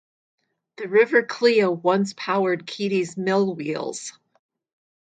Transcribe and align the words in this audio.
The 0.77 0.87
river 0.87 1.21
Clea 1.21 1.65
once 1.67 2.15
powered 2.17 2.65
Keady's 2.65 3.13
millwheels. 3.17 4.13